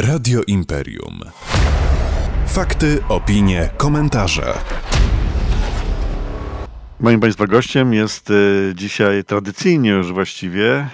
[0.00, 1.20] Radio Imperium.
[2.46, 4.54] Fakty, opinie, komentarze.
[7.00, 10.88] Moim Państwa gościem jest y, dzisiaj tradycyjnie już właściwie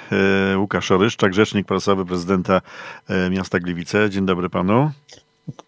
[0.53, 2.61] y, Łukasz Oryszczak, rzecznik prasowy prezydenta
[3.27, 4.11] y, miasta Gliwice.
[4.11, 4.91] Dzień dobry Panu.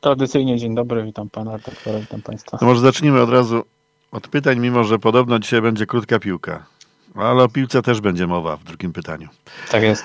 [0.00, 2.58] Tradycyjnie dzień dobry, witam Pana redaktora, witam Państwa.
[2.60, 3.64] No może zacznijmy od razu
[4.12, 6.66] od pytań, mimo że podobno dzisiaj będzie krótka piłka.
[7.14, 9.28] Ale o piłce też będzie mowa w drugim pytaniu.
[9.70, 10.04] Tak jest.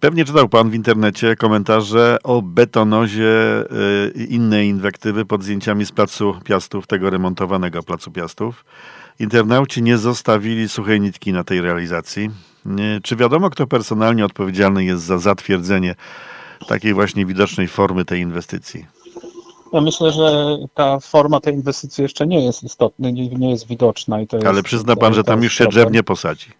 [0.00, 3.64] Pewnie czytał Pan w internecie komentarze o betonozie
[4.14, 8.64] i inne inwektywy pod zdjęciami z Placu Piastów, tego remontowanego Placu Piastów.
[9.18, 12.30] Internauci nie zostawili suchej nitki na tej realizacji.
[13.02, 15.94] Czy wiadomo, kto personalnie odpowiedzialny jest za zatwierdzenie
[16.68, 18.86] takiej właśnie widocznej formy tej inwestycji?
[19.72, 24.20] Ja myślę, że ta forma tej inwestycji jeszcze nie jest istotna, nie, nie jest widoczna.
[24.20, 26.59] I to Ale przyzna Pan, że tam już się drzew nie posadzi.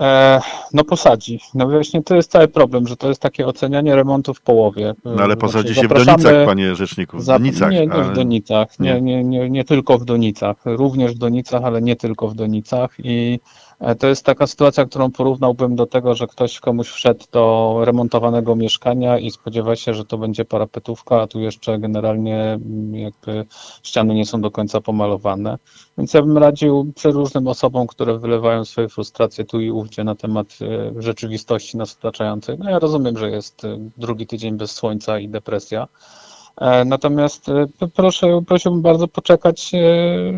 [0.00, 0.40] E,
[0.72, 1.40] no posadzi.
[1.54, 4.94] No właśnie to jest cały problem, że to jest takie ocenianie remontu w połowie.
[5.04, 7.70] No ale posadzi się w Donicach, panie rzeczniku, w Donicach.
[7.70, 11.82] Nie, nie w Donicach, nie, nie, nie, nie tylko w Donicach, również w Donicach, ale
[11.82, 16.26] nie tylko w Donicach i e, to jest taka sytuacja, którą porównałbym do tego, że
[16.26, 21.40] ktoś komuś wszedł do remontowanego mieszkania i spodziewa się, że to będzie parapetówka, a tu
[21.40, 23.46] jeszcze generalnie mm, jakby
[23.82, 25.58] ściany nie są do końca pomalowane.
[25.98, 30.58] Więc ja bym radził przeróżnym osobom, które wylewają swoje frustracje tu i ówdzie na temat
[30.62, 32.58] e, rzeczywistości nas otaczającej.
[32.58, 35.88] No ja rozumiem, że jest e, drugi tydzień bez słońca i depresja.
[36.60, 37.46] E, natomiast
[37.94, 39.72] proszę, prosiłbym bardzo poczekać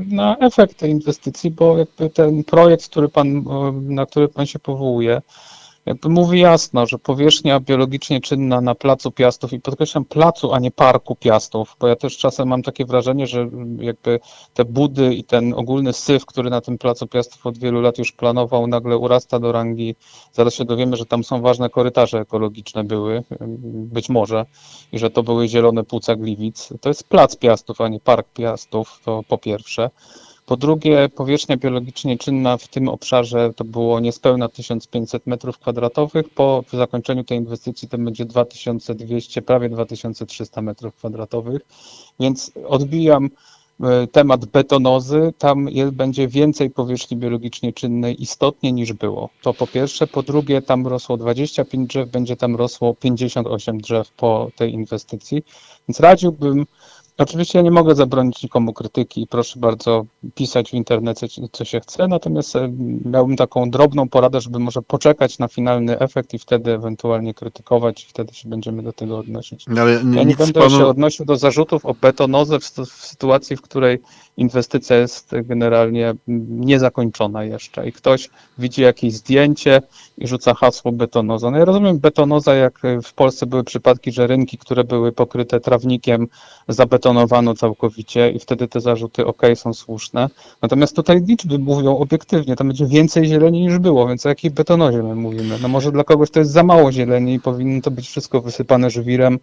[0.07, 5.23] na efekt tej inwestycji, bo jakby ten projekt, który pan, na który pan się powołuje,
[5.87, 10.71] jakby mówi jasno, że powierzchnia biologicznie czynna na placu Piastów i podkreślam placu, a nie
[10.71, 14.21] parku Piastów, bo ja też czasem mam takie wrażenie, że jakby
[14.55, 18.13] te budy i ten ogólny syf, który na tym placu Piastów od wielu lat już
[18.13, 19.95] planował, nagle urasta do rangi,
[20.33, 23.23] zaraz się dowiemy, że tam są ważne korytarze ekologiczne były,
[23.75, 24.47] być może,
[24.93, 26.69] i że to były zielone płuca Gliwic.
[26.81, 29.91] To jest plac Piastów, a nie park Piastów, to po pierwsze.
[30.53, 36.25] Po drugie, powierzchnia biologicznie czynna w tym obszarze to było niespełna 1500 m2.
[36.35, 41.59] Po zakończeniu tej inwestycji to będzie 2200, prawie 2300 m2.
[42.21, 43.31] Więc odbijam
[43.81, 49.29] e, temat betonozy, tam będzie więcej powierzchni biologicznie czynnej istotnie niż było.
[49.43, 50.07] To po pierwsze.
[50.07, 55.43] Po drugie, tam rosło 25 drzew, będzie tam rosło 58 drzew po tej inwestycji.
[55.89, 56.67] Więc radziłbym
[57.19, 62.09] Oczywiście ja nie mogę zabronić nikomu krytyki, proszę bardzo pisać w internecie co się chce,
[62.09, 62.73] natomiast e,
[63.05, 68.07] miałbym taką drobną poradę, żeby może poczekać na finalny efekt i wtedy ewentualnie krytykować i
[68.07, 69.65] wtedy się będziemy do tego odnosić.
[69.69, 70.79] No, ale ja nie będę panu...
[70.79, 73.99] się odnosił do zarzutów o betonozę w, w sytuacji, w której
[74.37, 76.15] inwestycja jest generalnie
[76.49, 79.83] niezakończona jeszcze i ktoś widzi jakieś zdjęcie
[80.19, 81.51] i rzuca hasło betonoza.
[81.51, 86.29] No ja rozumiem betonoza, jak w Polsce były przypadki, że rynki, które były pokryte trawnikiem,
[86.69, 87.02] zabetonowano
[87.57, 90.29] całkowicie i wtedy te zarzuty ok, są słuszne.
[90.63, 95.03] Natomiast tutaj liczby mówią obiektywnie, tam będzie więcej zieleni niż było, więc o jakiej betonozie
[95.03, 95.59] my mówimy?
[95.63, 98.91] No może dla kogoś to jest za mało zieleni i powinno to być wszystko wysypane
[98.91, 99.39] żwirem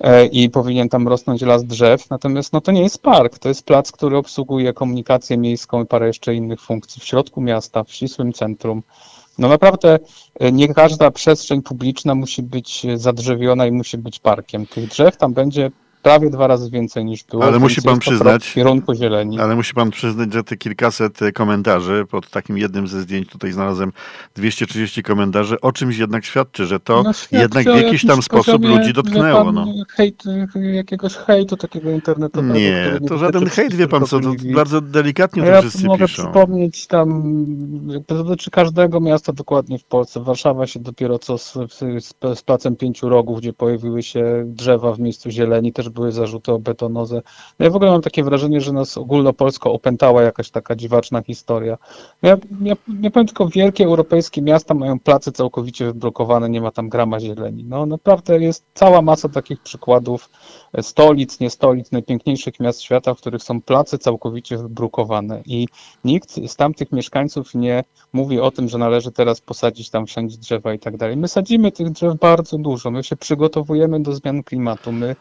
[0.00, 2.10] E, i powinien tam rosnąć las drzew.
[2.10, 6.06] Natomiast no, to nie jest park, to jest plac, który obsługuje komunikację miejską i parę
[6.06, 8.82] jeszcze innych funkcji w środku miasta, w ścisłym centrum.
[9.38, 9.98] No naprawdę
[10.40, 14.66] e, nie każda przestrzeń publiczna musi być zadrzewiona i musi być parkiem.
[14.66, 15.70] Tych drzew tam będzie
[16.02, 17.44] prawie dwa razy więcej niż było.
[17.44, 19.40] Ale musi pan przyznać, w kierunku zieleni.
[19.40, 23.52] Ale musi pan przyznać, że te kilkaset e, komentarzy pod takim jednym ze zdjęć, tutaj
[23.52, 23.92] znalazłem
[24.34, 28.64] 230 komentarzy, o czymś jednak świadczy, że to no, świadczy jednak w jakiś tam sposób
[28.64, 29.44] ludzi dotknęło.
[29.44, 29.66] Pan, no.
[29.88, 30.22] hejt,
[30.54, 32.54] jakiegoś hejtu takiego internetowego.
[32.54, 36.22] Nie, to żaden hejt, wie pan co, to bardzo delikatnie to ja wszyscy mogę piszą.
[36.22, 37.22] przypomnieć tam,
[38.06, 40.20] to dotyczy każdego miasta dokładnie w Polsce.
[40.20, 42.04] Warszawa się dopiero co z, z,
[42.38, 46.58] z Placem Pięciu Rogów, gdzie pojawiły się drzewa w miejscu zieleni, też były zarzuty o
[46.58, 47.22] betonozę.
[47.58, 51.78] No ja w ogóle mam takie wrażenie, że nas ogólnopolsko opętała jakaś taka dziwaczna historia.
[52.22, 56.70] No ja, ja, ja powiem tylko, wielkie europejskie miasta mają place całkowicie wyblokowane, nie ma
[56.70, 57.64] tam grama zieleni.
[57.64, 60.30] No naprawdę jest cała masa takich przykładów
[60.82, 65.68] stolic, nie stolic, najpiękniejszych miast świata, w których są place całkowicie wybrukowane i
[66.04, 70.74] nikt z tamtych mieszkańców nie mówi o tym, że należy teraz posadzić tam wszędzie drzewa
[70.74, 71.16] i tak dalej.
[71.16, 75.16] My sadzimy tych drzew bardzo dużo, my się przygotowujemy do zmian klimatu, my E,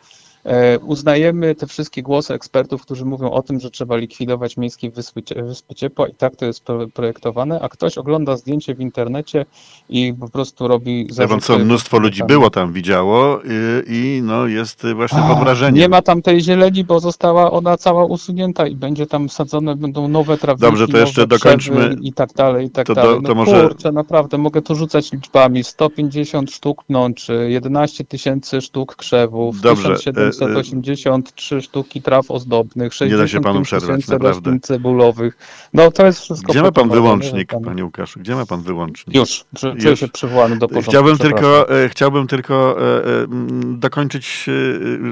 [0.82, 5.76] uznajemy te wszystkie głosy ekspertów, którzy mówią o tym, że trzeba likwidować miejskie wyspy, wyspy
[5.76, 9.46] ciepła i tak to jest projektowane, a ktoś ogląda zdjęcie w internecie
[9.90, 11.42] i po prostu robi zarzuty.
[11.42, 13.40] co, mnóstwo ludzi było tam, widziało
[13.88, 15.76] i, no jest właśnie pod wrażeniem.
[15.76, 20.08] Nie ma tam tej zieleni, bo została ona cała usunięta i będzie tam sadzone, będą
[20.08, 21.96] nowe trawniki, Dobrze, to jeszcze dokończmy.
[22.02, 23.20] I tak dalej, i tak to, dalej.
[23.22, 23.68] No to może...
[23.68, 25.64] kurczę, naprawdę, mogę to rzucać liczbami.
[25.64, 29.96] 150 sztuk pnączy, 11 tysięcy sztuk krzewów, Dobrze.
[30.32, 35.38] 1783 sztuki traw ozdobnych, 60 tysięcy roślin cebulowych.
[35.74, 36.52] No to jest wszystko.
[36.52, 38.20] Gdzie ma pan wyłącznik, panie Łukaszu?
[38.20, 39.16] Gdzie ma pan wyłącznik?
[39.16, 40.00] Już, czuję Już.
[40.00, 40.92] się przywołany do porządku.
[40.92, 43.28] Chciałbym tylko, e, chciałbym tylko e, e,
[43.64, 44.46] dokończyć,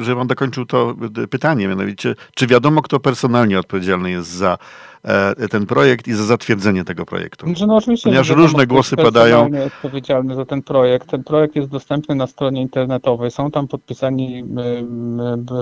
[0.02, 0.96] żeby pan dokończył to
[1.30, 4.58] pytanie, mianowicie, czy wiadomo, kto personalnie odpowiedzialny jest za
[5.50, 7.46] ten projekt i za zatwierdzenie tego projektu.
[7.46, 9.50] Znaczy, no oczywiście, Ponieważ różne głosy padają.
[9.68, 11.10] odpowiedzialny za ten projekt.
[11.10, 13.32] Ten projekt jest dostępny na stronie internetowej.
[13.32, 14.44] Są tam podpisani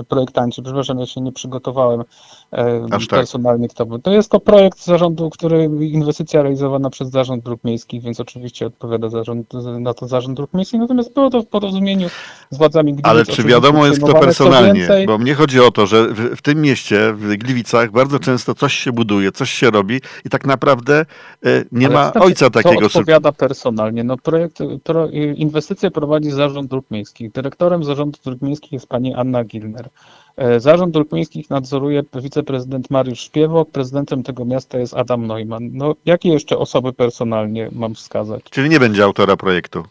[0.08, 0.62] projektanci.
[0.62, 2.04] Przepraszam, ja się nie przygotowałem
[2.52, 3.18] e, Aż tak.
[3.18, 3.98] personalnie kto był.
[3.98, 9.08] To jest to projekt zarządu, który inwestycja realizowana przez Zarząd Dróg Miejskich, więc oczywiście odpowiada
[9.08, 10.80] zarząd, na to Zarząd Dróg Miejskich.
[10.80, 12.08] Natomiast było to w porozumieniu
[12.50, 13.06] z władzami Gliwic.
[13.06, 14.88] Ale czy wiadomo jest kto personalnie?
[15.06, 18.74] Bo mnie chodzi o to, że w, w tym mieście, w Gliwicach bardzo często coś
[18.74, 21.06] się buduje, coś się robi i tak naprawdę
[21.46, 22.76] e, nie Ale ma ojca takiego.
[22.76, 24.04] Kto odpowiada personalnie?
[24.04, 27.32] No projekt, pro, inwestycje prowadzi Zarząd Dróg Miejskich.
[27.32, 29.88] Dyrektorem Zarządu Dróg Miejskich jest pani Anna Gilner.
[30.36, 35.70] E, Zarząd Dróg Miejskich nadzoruje wiceprezydent Mariusz Szpiewok, prezydentem tego miasta jest Adam Neumann.
[35.72, 38.42] No, jakie jeszcze osoby personalnie mam wskazać?
[38.50, 39.84] Czyli nie będzie autora projektu?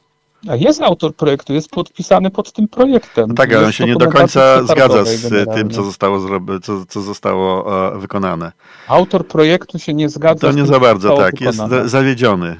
[0.47, 3.25] A jest autor projektu, jest podpisany pod tym projektem.
[3.29, 5.53] No tak, ale on się nie do końca zgadza z generalnie.
[5.53, 8.51] tym, co zostało, zrobi, co, co zostało e, wykonane.
[8.87, 10.47] Autor projektu się nie zgadza.
[10.47, 11.75] To nie za bardzo, tak, wykonane.
[11.75, 12.57] jest zawiedziony.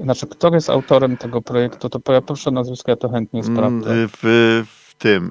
[0.00, 4.08] Znaczy, kto jest autorem tego projektu, to ja proszę nazwisko, ja to chętnie mm, sprawdzę.
[4.08, 4.18] W,
[4.66, 5.30] w tym,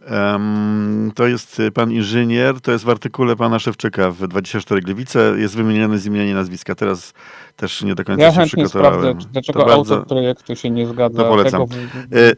[1.16, 6.00] to jest pan inżynier, to jest w artykule pana Szewczyka w 24 Gliwice, jest wymieniony
[6.00, 6.76] z imienia i nazwiska.
[6.76, 7.14] Teraz
[7.58, 9.00] też nie do końca ja się przygotowałem.
[9.00, 10.16] Sprawdzę, dlaczego to autor bardzo...
[10.16, 11.68] projektu się nie zgadza tego,
[12.12, 12.34] e,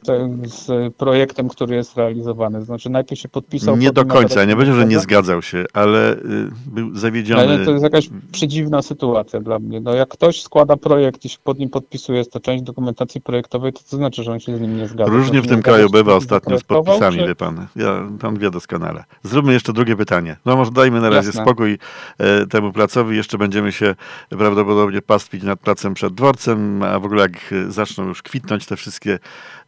[0.48, 2.62] z projektem, który jest realizowany.
[2.62, 3.78] Znaczy najpierw się podpisał...
[3.78, 6.20] Nie do końca, nie będzie, że nie zgadzał się, ale y,
[6.66, 7.42] był zawiedziony.
[7.42, 9.82] Ale to jest jakaś przedziwna sytuacja dla mnie.
[9.82, 13.74] No jak ktoś składa projekt i się pod nim podpisuje, jest to część dokumentacji projektowej,
[13.74, 15.12] to to znaczy, że on się z nim nie zgadza.
[15.12, 17.27] Różnie w tym kraju bywa ostatnio z podpisami, czy...
[17.27, 17.68] wie pan.
[17.75, 19.04] Ja, pan wie doskonale.
[19.24, 20.36] Zróbmy jeszcze drugie pytanie.
[20.45, 21.42] No może dajmy na razie Jasne.
[21.42, 21.77] spokój
[22.18, 23.18] e, temu placowi.
[23.18, 23.95] Jeszcze będziemy się
[24.30, 29.19] prawdopodobnie pastwić nad placem przed dworcem, a w ogóle jak zaczną już kwitnąć te wszystkie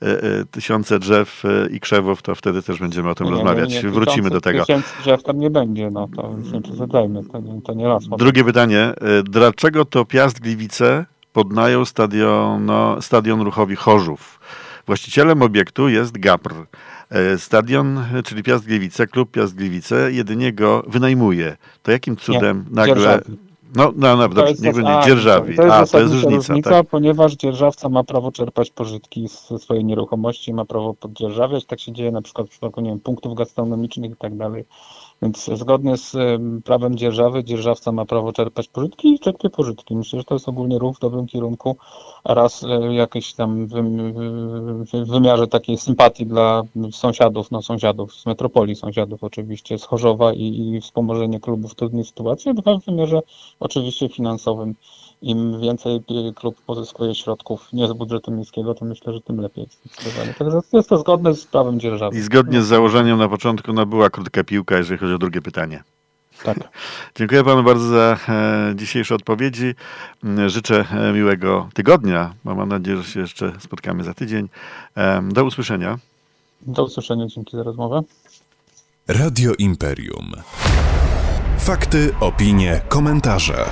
[0.02, 3.70] e, e, tysiące drzew e, i krzewów, to wtedy też będziemy o tym nie, rozmawiać.
[3.70, 4.66] Nie, nie, Wrócimy do tego.
[4.66, 8.04] Tysięcy drzew tam nie będzie, no to już nie przesadzajmy, to, nie, to nie raz.
[8.18, 8.94] Drugie pytanie.
[9.24, 14.40] Dlaczego to Piast Gliwice podnają stadion, no, stadion ruchowi Chorzów?
[14.92, 16.54] Właścicielem obiektu jest GAPR.
[17.38, 21.58] Stadion, czyli Piast Gliwice, klub Piast Gliwice, jedynie go wynajmuje.
[21.84, 22.96] To jakim cudem nagle...
[22.96, 23.38] Dzierżawi.
[23.76, 25.56] No, no, no dobrze, niech będzie dzierżawi.
[25.56, 26.88] To jest, a, to jest różnica, różnica tak?
[26.88, 31.66] ponieważ dzierżawca ma prawo czerpać pożytki ze swojej nieruchomości, ma prawo poddzierżawiać.
[31.66, 34.66] Tak się dzieje na przykład w przypadku nie wiem, punktów gastronomicznych i tak dalej.
[35.22, 36.16] Więc zgodnie z
[36.64, 39.96] prawem dzierżawy, dzierżawca ma prawo czerpać pożytki i czerpie pożytki.
[39.96, 41.78] Myślę, że to jest ogólnie ruch w dobrym kierunku,
[42.24, 48.76] a raz e, jakiś tam w wymiarze takiej sympatii dla sąsiadów, no sąsiadów z metropolii
[48.76, 53.22] sąsiadów oczywiście, z Chorzowa i, i wspomożenie klubów w trudnej sytuacji, dwa w wymiarze
[53.60, 54.76] oczywiście finansowym
[55.22, 56.04] im więcej
[56.36, 59.68] klub pozyskuje środków nie z budżetu miejskiego, to myślę, że tym lepiej.
[60.38, 62.18] Także jest to zgodne z prawem dzierżawy.
[62.18, 65.84] I zgodnie z założeniem na początku no, była krótka piłka, jeżeli chodzi o drugie pytanie.
[66.44, 66.58] Tak.
[67.18, 69.76] Dziękuję panu bardzo za e, dzisiejsze odpowiedzi.
[70.48, 72.34] Życzę e, miłego tygodnia.
[72.44, 74.50] Mam nadzieję, że się jeszcze spotkamy za tydzień.
[75.32, 75.98] Do usłyszenia.
[76.62, 77.28] Do usłyszenia.
[77.28, 78.02] Dzięki za rozmowę.
[79.08, 80.32] Radio Imperium.
[81.60, 83.66] Fakty, opinie, komentarze.